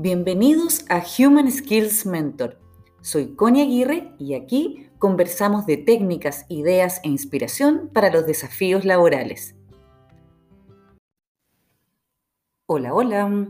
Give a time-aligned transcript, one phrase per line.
[0.00, 2.60] Bienvenidos a Human Skills Mentor.
[3.00, 9.56] Soy Connie Aguirre y aquí conversamos de técnicas, ideas e inspiración para los desafíos laborales.
[12.66, 13.48] Hola, hola.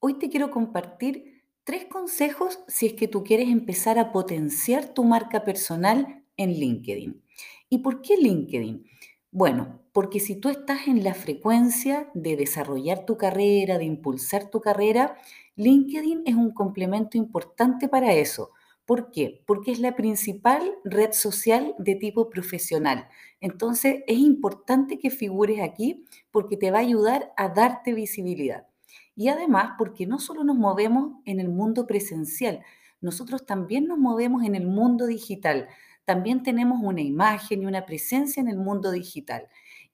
[0.00, 5.04] Hoy te quiero compartir tres consejos si es que tú quieres empezar a potenciar tu
[5.04, 7.22] marca personal en LinkedIn.
[7.68, 8.84] ¿Y por qué LinkedIn?
[9.30, 14.60] Bueno, porque si tú estás en la frecuencia de desarrollar tu carrera, de impulsar tu
[14.60, 15.16] carrera,
[15.56, 18.50] LinkedIn es un complemento importante para eso.
[18.84, 19.42] ¿Por qué?
[19.46, 23.08] Porque es la principal red social de tipo profesional.
[23.40, 28.66] Entonces es importante que figures aquí porque te va a ayudar a darte visibilidad.
[29.14, 32.60] Y además porque no solo nos movemos en el mundo presencial,
[33.00, 35.68] nosotros también nos movemos en el mundo digital.
[36.04, 39.46] También tenemos una imagen y una presencia en el mundo digital.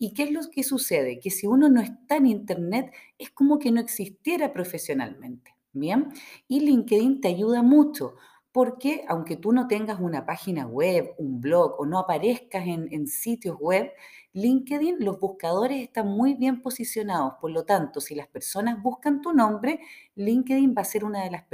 [0.03, 1.21] ¿Y qué es lo que sucede?
[1.21, 5.55] Que si uno no está en Internet, es como que no existiera profesionalmente.
[5.73, 6.09] Bien,
[6.49, 8.15] y LinkedIn te ayuda mucho
[8.51, 13.07] porque aunque tú no tengas una página web, un blog o no aparezcas en, en,
[13.09, 13.93] sitios web,
[14.33, 17.35] LinkedIn, los buscadores están muy bien posicionados.
[17.39, 19.81] Por lo tanto, si las personas buscan tu nombre,
[20.17, 21.45] LinkedIn va a ser una de las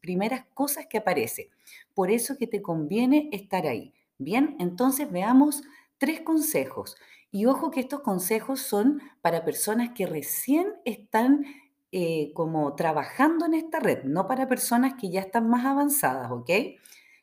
[0.00, 1.48] primeras cosas que aparece.
[1.94, 3.94] Por eso que te conviene estar ahí.
[4.18, 5.62] Bien, entonces veamos
[5.96, 6.96] tres consejos.
[7.34, 11.44] Y ojo que estos consejos son para personas que recién están
[11.90, 16.48] eh, como trabajando en esta red, no para personas que ya están más avanzadas, ¿ok?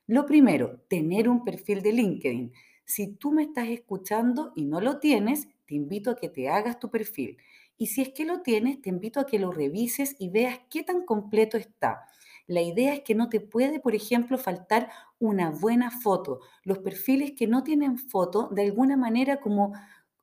[0.08, 2.52] Lo primero, tener un perfil de LinkedIn.
[2.84, 6.78] Si tú me estás escuchando y no lo tienes, te invito a que te hagas
[6.78, 7.38] tu perfil.
[7.78, 10.84] Y si es que lo tienes, te invito a que lo revises y veas qué
[10.84, 12.02] tan completo está.
[12.48, 14.90] La idea es que no te puede, por ejemplo, faltar
[15.20, 16.42] una buena foto.
[16.64, 19.72] Los perfiles que no tienen foto, de alguna manera como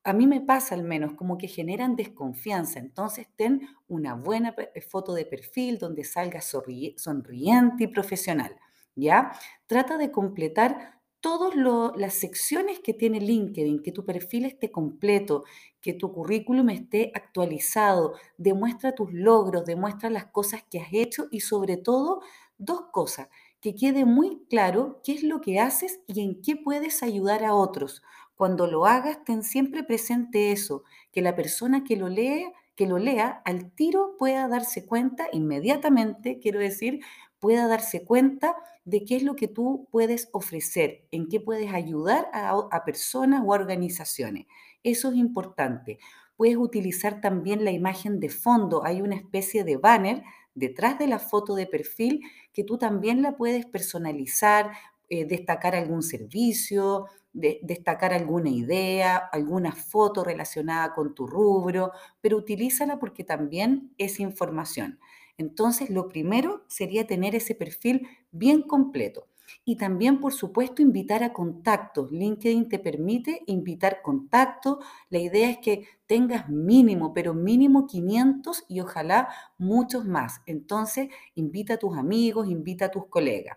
[0.08, 2.78] a mí me pasa al menos, como que generan desconfianza.
[2.78, 8.56] Entonces, ten una buena eh, foto de perfil donde salga sonriente y profesional.
[8.94, 9.32] ¿Ya?
[9.66, 11.54] Trata de completar todas
[11.96, 15.44] las secciones que tiene LinkedIn, que tu perfil esté completo,
[15.80, 21.40] que tu currículum esté actualizado, demuestra tus logros, demuestra las cosas que has hecho y
[21.40, 22.22] sobre todo
[22.56, 23.28] dos cosas,
[23.60, 27.54] que quede muy claro qué es lo que haces y en qué puedes ayudar a
[27.54, 28.02] otros.
[28.38, 32.98] Cuando lo hagas, ten siempre presente eso, que la persona que lo lea, que lo
[32.98, 37.00] lea al tiro pueda darse cuenta inmediatamente, quiero decir,
[37.40, 38.54] pueda darse cuenta
[38.84, 43.42] de qué es lo que tú puedes ofrecer, en qué puedes ayudar a, a personas
[43.44, 44.46] o organizaciones.
[44.84, 45.98] Eso es importante.
[46.36, 48.84] Puedes utilizar también la imagen de fondo.
[48.84, 50.22] Hay una especie de banner
[50.54, 52.22] detrás de la foto de perfil
[52.52, 54.70] que tú también la puedes personalizar,
[55.08, 62.98] eh, destacar algún servicio, destacar alguna idea, alguna foto relacionada con tu rubro, pero utilízala
[62.98, 64.98] porque también es información.
[65.36, 69.28] Entonces, lo primero sería tener ese perfil bien completo.
[69.64, 72.10] Y también, por supuesto, invitar a contactos.
[72.10, 74.78] LinkedIn te permite invitar contactos.
[75.08, 80.42] La idea es que tengas mínimo, pero mínimo 500 y ojalá muchos más.
[80.44, 83.56] Entonces, invita a tus amigos, invita a tus colegas.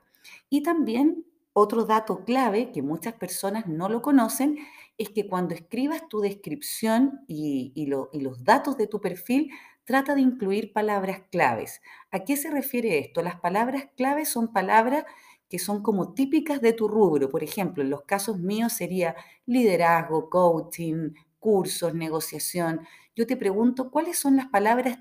[0.50, 4.58] Y también otro dato clave que muchas personas no lo conocen
[4.98, 9.52] es que cuando escribas tu descripción y, los datos de tu perfil,
[9.84, 11.82] trata de incluir palabras claves.
[12.12, 13.22] ¿A qué se refiere esto?
[13.22, 15.06] Las palabras claves son palabras
[15.50, 17.30] que son como típicas de tu rubro.
[17.30, 21.10] Por ejemplo, en los casos míos sería liderazgo, coaching,
[21.40, 22.82] cursos, negociación.
[23.16, 25.00] Yo te pregunto, ¿cuáles son las palabras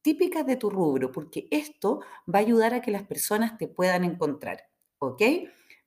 [0.00, 1.12] típicas de tu rubro?
[1.12, 2.00] Porque esto
[2.32, 4.68] va a ayudar a que las personas te puedan encontrar.
[4.98, 5.20] ¿Ok?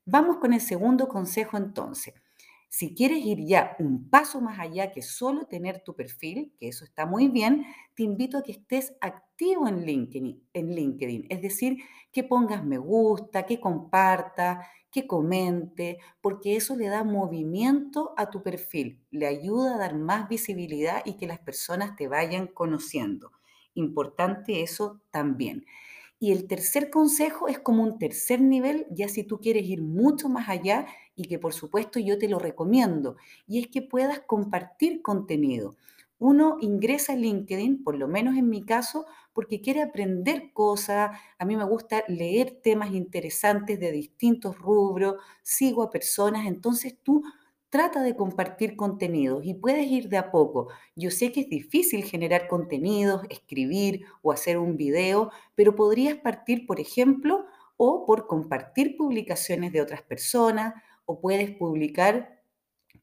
[0.06, 2.14] Vamos con el segundo consejo entonces.
[2.70, 6.84] Si quieres ir ya un paso más allá que solo tener tu perfil, que eso
[6.84, 11.28] está muy bien, te invito a que estés activo en LinkedIn, en LinkedIn.
[11.30, 11.78] Es decir,
[12.12, 18.44] que pongas me gusta, que comparta, que comente, porque eso le da movimiento a tu
[18.44, 23.32] perfil, le ayuda a dar más visibilidad y que las personas te vayan conociendo.
[23.74, 25.66] Importante eso también.
[26.20, 30.30] Y el tercer consejo es como un tercer nivel, ya si tú quieres ir mucho
[30.30, 30.86] más allá
[31.16, 33.18] y que por supuesto yo te lo recomiendo,
[33.48, 35.76] y es que puedas compartir contenido.
[36.18, 41.12] Uno ingresa a LinkedIn, por lo menos en mi caso, porque quiere aprender cosas.
[41.38, 47.22] A mí me gusta leer temas interesantes de distintos rubros, sigo a personas, entonces tú
[47.76, 50.70] trata de compartir contenidos y puedes ir de a poco.
[50.96, 56.66] Yo sé que es difícil generar contenidos, escribir o hacer un video, pero podrías partir,
[56.66, 57.46] por ejemplo,
[57.78, 60.74] o por compartir publicaciones de otras personas,
[61.06, 62.14] o puedes publicar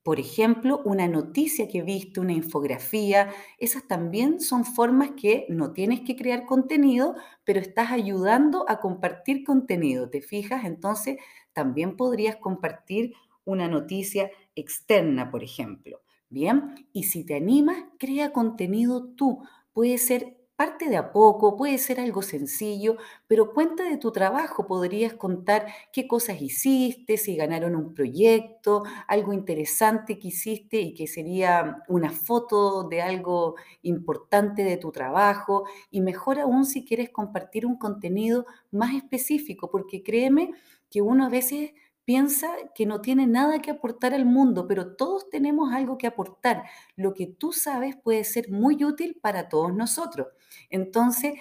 [0.04, 6.00] Por ejemplo, una noticia que viste, una infografía, esas también son formas que no tienes
[6.00, 7.14] que crear contenido,
[7.44, 10.64] pero estás ayudando a compartir contenido, ¿te fijas?
[10.64, 11.18] Entonces,
[11.52, 13.12] también podrías compartir
[13.44, 16.00] una noticia externa, por ejemplo.
[16.28, 19.42] Bien, y si te animas, crea contenido tú.
[19.72, 22.96] Puede ser parte de a poco, puede ser algo sencillo,
[23.26, 24.66] pero cuenta de tu trabajo.
[24.66, 31.06] Podrías contar qué cosas hiciste, si ganaron un proyecto, algo interesante que hiciste y que
[31.06, 35.64] sería una foto de algo importante de tu trabajo.
[35.90, 40.52] Y mejor aún si quieres compartir un contenido más específico, porque créeme
[40.90, 41.72] que uno a veces
[42.04, 46.64] piensa que no tiene nada que aportar al mundo, pero todos tenemos algo que aportar.
[46.96, 50.28] Lo que tú sabes puede ser muy útil para todos nosotros.
[50.70, 51.34] Entonces,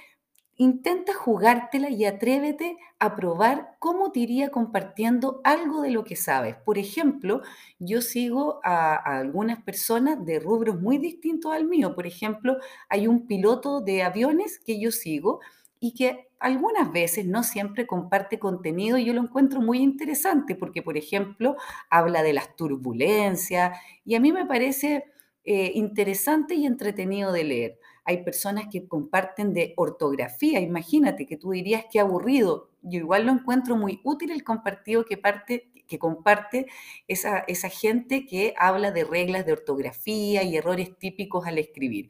[0.57, 6.55] intenta jugártela y atrévete a probar cómo te iría compartiendo algo de lo que sabes.
[6.63, 7.41] Por ejemplo,
[7.79, 11.95] yo sigo a, a algunas personas de rubros muy distintos al mío.
[11.95, 12.57] Por ejemplo,
[12.89, 15.39] hay un piloto de aviones que yo sigo
[15.81, 20.83] y que algunas veces, no siempre comparte contenido y yo lo encuentro muy interesante porque,
[20.83, 21.57] por ejemplo,
[21.89, 25.05] habla de las turbulencias y a mí me parece
[25.43, 27.79] eh, interesante y entretenido de leer.
[28.05, 32.69] Hay personas que comparten de ortografía, imagínate que tú dirías que aburrido.
[32.81, 36.67] Yo igual lo encuentro muy útil el compartido que, parte, que comparte
[37.07, 42.09] esa, esa gente que habla de reglas de ortografía y errores típicos al escribir.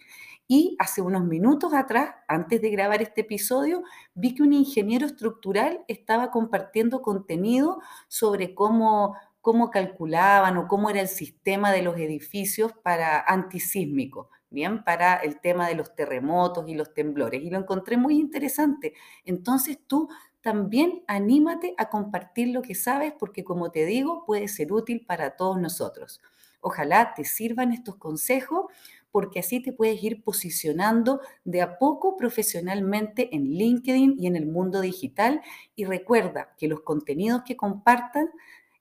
[0.54, 3.84] Y hace unos minutos atrás, antes de grabar este episodio,
[4.14, 7.80] vi que un ingeniero estructural estaba compartiendo contenido
[8.10, 14.84] sobre cómo, cómo calculaban o cómo era el sistema de los edificios para antisísmico, bien,
[14.84, 17.42] para el tema de los terremotos y los temblores.
[17.44, 18.94] Y lo encontré muy interesante.
[19.26, 20.08] Entonces tú
[20.42, 25.36] también anímate a compartir lo que sabes porque como te digo, puede ser útil para
[25.36, 26.22] todos nosotros.
[26.62, 28.66] Ojalá te sirvan estos consejos
[29.12, 34.46] porque así te puedes ir posicionando de a poco profesionalmente en LinkedIn y en el
[34.46, 35.42] mundo digital.
[35.76, 38.30] Y recuerda que los contenidos que compartan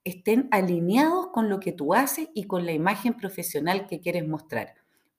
[0.05, 4.75] estén alineados con lo que tú haces y con la imagen profesional que quieres mostrar.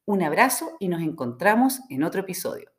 [0.05, 2.71] Un abrazo y nos encontramos en otro episodio.